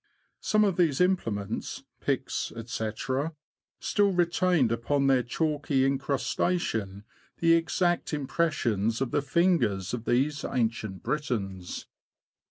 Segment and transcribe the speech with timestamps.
[0.51, 2.89] ''Some of these implements— picks, &c.—
[3.91, 7.03] still retained upon their chalky incrus tation
[7.37, 11.85] the exact impressions of the fingers of these Ancient Britons.